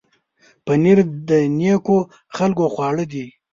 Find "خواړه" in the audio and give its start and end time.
2.73-3.05